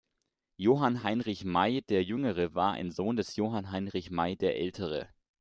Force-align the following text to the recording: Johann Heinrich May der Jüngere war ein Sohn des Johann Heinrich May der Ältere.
Johann 0.55 1.03
Heinrich 1.03 1.45
May 1.45 1.81
der 1.83 2.03
Jüngere 2.03 2.55
war 2.55 2.73
ein 2.73 2.89
Sohn 2.89 3.17
des 3.17 3.35
Johann 3.35 3.69
Heinrich 3.69 4.09
May 4.09 4.35
der 4.35 4.57
Ältere. 4.59 5.07